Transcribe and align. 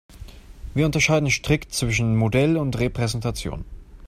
Wir 0.73 0.87
unterscheiden 0.87 1.29
strikt 1.29 1.73
zwischen 1.75 2.15
Modell 2.15 2.57
und 2.57 2.79
Repräsentation. 2.79 3.63